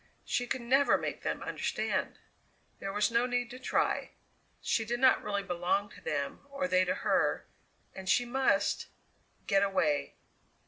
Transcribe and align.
She 0.25 0.47
could 0.47 0.61
never 0.61 0.97
make 0.97 1.21
them 1.21 1.43
understand! 1.43 2.17
There 2.79 2.91
was 2.91 3.11
no 3.11 3.27
need 3.27 3.51
to 3.51 3.59
try. 3.59 4.13
She 4.59 4.83
did 4.83 4.99
not 4.99 5.21
really 5.23 5.43
belong 5.43 5.89
to 5.91 6.01
them, 6.01 6.39
or 6.49 6.67
they 6.67 6.83
to 6.85 6.95
her, 7.05 7.45
and 7.93 8.09
she 8.09 8.25
must 8.25 8.87
get 9.45 9.61
away! 9.61 10.15